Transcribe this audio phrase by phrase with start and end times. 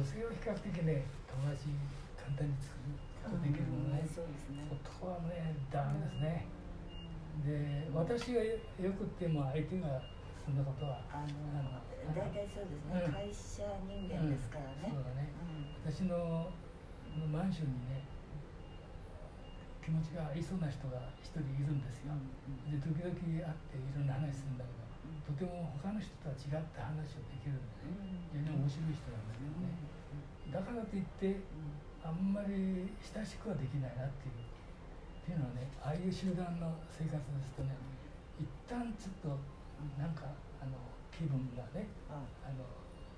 [0.00, 1.68] 女性は比較的ね友達
[2.16, 4.64] 簡単に作ることできるのね、そうですね。
[4.72, 6.48] 男はねダメですね、
[7.44, 8.56] で私がよ
[8.96, 10.00] くっても相手が
[10.40, 11.84] そんなことはあの
[12.16, 15.92] 大体そうですね、うん会社人間ですからね、そうだねうん。
[15.92, 16.48] 私の
[17.28, 18.00] マンションにね
[19.84, 22.16] 気持ちが合いそうな人が一人いるんですよ、
[22.72, 23.20] で時々会っ
[23.68, 24.80] ていろんな話するんだけど
[25.26, 28.28] とても他の人とは違った話をできるんでね。
[28.34, 29.74] 非常に面白い人なんだけどね。
[30.50, 31.40] だからといって
[32.02, 37.76] あんまり親しくはできないなっていうっていうのはねああいう集団の生活ですとね
[38.40, 39.38] 一旦ちょっと
[40.00, 40.26] なんか
[40.58, 40.74] あの
[41.14, 42.66] 気分がねああの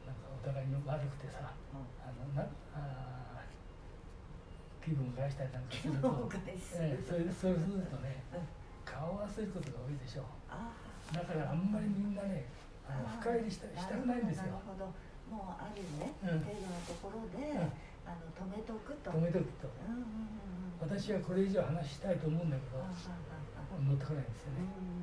[0.04, 2.42] なんかお互いに悪くてさあのな
[2.74, 6.28] あー気分を害したりなんかすると。
[6.44, 8.44] ええそれでそうするとねうん。
[8.84, 10.24] 顔を合わせることが多いでしょう。
[10.50, 10.74] あ
[11.12, 12.48] だからあんまりみんなね
[12.88, 14.52] あの深入りしたしたくないんですよ。
[14.52, 14.88] なるほど
[15.32, 16.40] もうあるね、うん。
[16.44, 17.72] 程度のところで、うん。
[18.04, 19.10] あの止めとくと。
[19.10, 19.70] 止めとくと。
[19.88, 20.98] うんうんうんうん。
[20.98, 24.68] 私はこれ以上話したいと思うんだけどあははは乗ってこないんですよね。
[24.76, 25.02] うん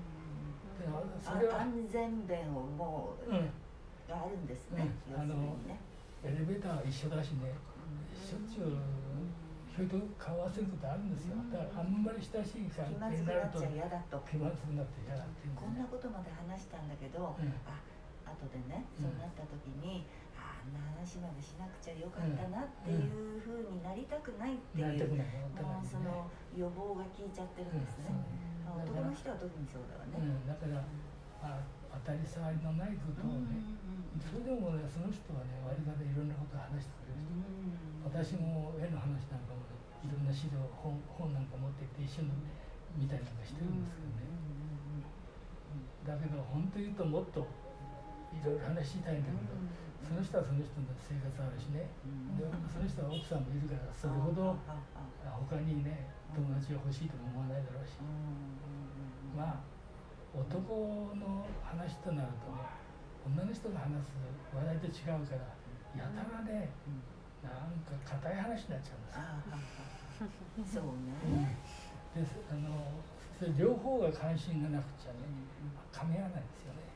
[0.89, 3.51] 安全弁をもう、うん。
[4.07, 5.13] があるんですね、うん。
[5.13, 5.79] 要するにね。
[6.23, 7.53] エレベーターは一緒だしね。
[8.15, 8.77] しょっちゅう
[9.79, 11.39] 人と顔合わせることあるんですよ。
[11.47, 15.47] だからあんまり親しい関気ま係になるとずくなっちゃ嫌だと気まずくなって嫌だって。
[15.47, 15.55] いうん。
[15.55, 17.49] こんなことまで話したんだけど、うん。
[17.63, 17.79] あ
[18.27, 19.09] 後でねうん。
[19.09, 25.31] そうなった時に、ああんな話までしなくちゃよかったなっていうふうになりたくないっていう、なりたくない。
[25.41, 25.87] お互いにね。
[25.87, 30.77] もうその予防が効いちゃってるんですね、まあうん男の人は特にそうだわね、うん、だから、
[31.41, 31.65] まあ、
[32.05, 33.57] 当たり障りのないことをね、
[34.21, 37.25] それでもねその人はね割り方いろんなことを話してくれる
[38.05, 42.35] 人、私も絵の話なんかもねいろんな資料本本なんか持って行って一緒に
[42.99, 44.27] 見たりなんかしてるんですけどね、
[46.03, 47.47] だけど本当言うともっと
[48.35, 49.55] いろいろ話したいんだけど、
[50.03, 51.87] その人はその人の生活あるしね、
[52.35, 54.59] でその人は奥さんもいるからそれほど
[55.47, 58.03] 他にね友達が欲しいとも思わないだろうし、
[59.31, 59.63] まあ
[60.35, 62.67] 男の話となるとね
[63.23, 64.19] 女の人が話す
[64.51, 65.55] 話題と違うから
[65.95, 66.67] やたらね
[67.43, 71.07] なんか硬い話になっちゃうんです そううん。
[71.07, 71.55] ね、
[72.15, 72.91] であの
[73.39, 75.19] それ両方が関心がなくちゃね
[75.93, 76.88] 噛み合わないんですよね。